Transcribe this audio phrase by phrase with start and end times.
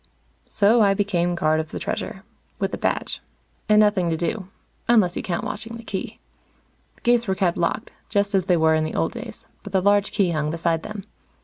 [0.47, 2.23] So I became guard of the Treasure.
[2.57, 3.21] With a badge.
[3.69, 4.47] And nothing to do
[4.87, 6.17] unless you count watching the Key.
[6.95, 9.79] The gates were kept locked, just as they were in the old days, but the
[9.81, 11.03] large Key hung beside them.